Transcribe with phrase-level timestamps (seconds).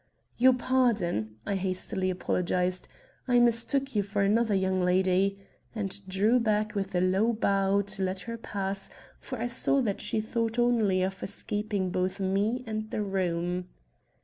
[0.35, 2.87] "Your pardon," I hastily apologized.
[3.27, 5.37] "I mistook you for another young lady,"
[5.75, 10.01] and drew back with a low bow to let her pass, for I saw that
[10.01, 13.65] she thought only of escaping both me and the room.